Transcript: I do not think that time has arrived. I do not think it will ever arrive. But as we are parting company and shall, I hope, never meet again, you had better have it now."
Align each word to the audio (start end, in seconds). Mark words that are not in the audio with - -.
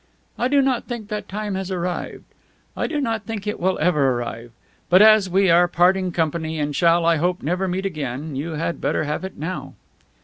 I 0.35 0.47
do 0.47 0.63
not 0.63 0.85
think 0.85 1.09
that 1.09 1.29
time 1.29 1.53
has 1.53 1.69
arrived. 1.69 2.23
I 2.75 2.87
do 2.87 2.99
not 2.99 3.25
think 3.25 3.45
it 3.45 3.59
will 3.59 3.77
ever 3.77 4.13
arrive. 4.19 4.51
But 4.89 5.03
as 5.03 5.29
we 5.29 5.51
are 5.51 5.67
parting 5.67 6.11
company 6.11 6.57
and 6.59 6.75
shall, 6.75 7.05
I 7.05 7.17
hope, 7.17 7.43
never 7.43 7.67
meet 7.67 7.85
again, 7.85 8.35
you 8.35 8.53
had 8.53 8.81
better 8.81 9.03
have 9.03 9.23
it 9.23 9.37
now." 9.37 9.75